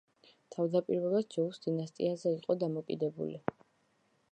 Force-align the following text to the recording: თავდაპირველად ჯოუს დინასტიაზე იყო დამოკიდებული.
თავდაპირველად 0.53 1.27
ჯოუს 1.35 1.61
დინასტიაზე 1.67 2.33
იყო 2.39 2.57
დამოკიდებული. 2.65 3.39